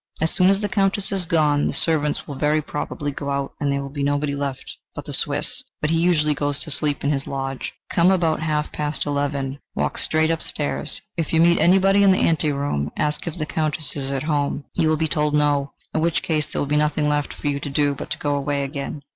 As 0.19 0.31
soon 0.31 0.49
as 0.49 0.61
the 0.61 0.67
Countess 0.67 1.11
is 1.11 1.27
gone, 1.27 1.67
the 1.67 1.75
servants 1.75 2.25
will 2.27 2.33
very 2.33 2.59
probably 2.59 3.11
go 3.11 3.29
out, 3.29 3.53
and 3.59 3.71
there 3.71 3.83
will 3.83 3.91
be 3.91 4.01
nobody 4.01 4.33
left 4.33 4.77
but 4.95 5.05
the 5.05 5.13
Swiss, 5.13 5.63
but 5.79 5.91
he 5.91 5.99
usually 6.01 6.33
goes 6.33 6.57
to 6.61 6.71
sleep 6.71 7.03
in 7.03 7.11
his 7.11 7.27
lodge. 7.27 7.73
Come 7.91 8.09
about 8.09 8.39
half 8.39 8.71
past 8.71 9.05
eleven. 9.05 9.59
Walk 9.75 9.99
straight 9.99 10.31
upstairs. 10.31 11.01
If 11.17 11.31
you 11.31 11.39
meet 11.39 11.59
anybody 11.59 12.01
in 12.01 12.11
the 12.11 12.27
ante 12.27 12.51
room, 12.51 12.89
ask 12.97 13.27
if 13.27 13.37
the 13.37 13.45
Countess 13.45 13.95
is 13.95 14.09
at 14.11 14.23
home. 14.23 14.65
You 14.73 14.89
will 14.89 14.97
be 14.97 15.07
told 15.07 15.35
'No,' 15.35 15.71
in 15.93 16.01
which 16.01 16.23
case 16.23 16.47
there 16.47 16.59
will 16.59 16.65
be 16.65 16.77
nothing 16.77 17.07
left 17.07 17.31
for 17.35 17.47
you 17.49 17.59
to 17.59 17.69
do 17.69 17.93
but 17.93 18.09
to 18.09 18.17
go 18.17 18.35
away 18.35 18.63
again. 18.63 19.03